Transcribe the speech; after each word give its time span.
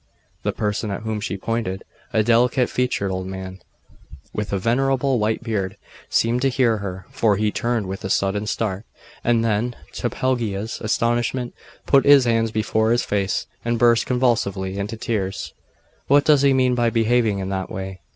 The 0.41 0.51
person 0.51 0.89
at 0.89 1.03
whom 1.03 1.21
she 1.21 1.37
pointed, 1.37 1.83
a 2.11 2.23
delicate 2.23 2.71
featured 2.71 3.11
old 3.11 3.27
man, 3.27 3.59
with 4.33 4.51
a 4.51 4.57
venerable 4.57 5.19
white 5.19 5.43
beard, 5.43 5.77
seemed 6.09 6.41
to 6.41 6.49
hear 6.49 6.77
her; 6.77 7.05
for 7.11 7.37
he 7.37 7.51
turned 7.51 7.85
with 7.85 8.03
a 8.03 8.09
sudden 8.09 8.47
start, 8.47 8.83
and 9.23 9.45
then, 9.45 9.75
to 9.93 10.09
Pelagia's 10.09 10.81
astonishment, 10.81 11.53
put 11.85 12.03
his 12.05 12.25
hands 12.25 12.49
before 12.49 12.89
his 12.89 13.05
face, 13.05 13.45
and 13.63 13.77
burst 13.77 14.07
convulsively 14.07 14.79
into 14.79 14.97
tears. 14.97 15.53
'What 16.07 16.25
does 16.25 16.41
he 16.41 16.51
mean 16.51 16.73
by 16.73 16.89
behaving 16.89 17.37
in 17.37 17.49
that 17.49 17.69
way? 17.69 17.99